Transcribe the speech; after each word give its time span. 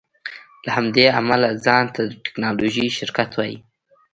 له 0.65 0.69
همدې 0.77 1.05
امله 1.19 1.49
ځان 1.65 1.85
ته 1.93 2.01
د 2.05 2.11
ټیکنالوژۍ 2.25 2.87
شرکت 2.97 3.29
وایې 3.33 3.57